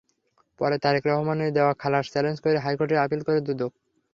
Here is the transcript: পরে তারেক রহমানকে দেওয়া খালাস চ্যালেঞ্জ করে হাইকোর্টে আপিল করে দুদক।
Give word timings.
পরে 0.59 0.75
তারেক 0.83 1.03
রহমানকে 1.07 1.55
দেওয়া 1.57 1.73
খালাস 1.81 2.05
চ্যালেঞ্জ 2.13 2.37
করে 2.39 2.57
হাইকোর্টে 2.59 2.95
আপিল 2.97 3.21
করে 3.23 3.39
দুদক। 3.47 3.71